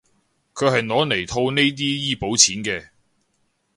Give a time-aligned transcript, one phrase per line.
[0.55, 2.89] 佢係攞嚟套呢啲醫保錢嘅